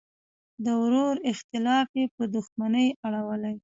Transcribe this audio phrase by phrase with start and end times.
[0.65, 3.55] د ورور اختلاف یې په دوښمنۍ اړولی.